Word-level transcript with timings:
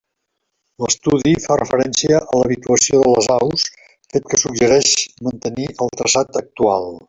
L'estudi 0.83 1.33
fa 1.43 1.57
referència 1.59 2.21
a 2.21 2.39
l'habituació 2.39 3.03
de 3.03 3.11
les 3.13 3.29
aus, 3.35 3.67
fet 4.15 4.27
que 4.33 4.41
suggereix 4.47 4.97
mantenir 5.29 5.69
el 5.87 5.95
traçat 6.01 6.43
actual. 6.45 6.91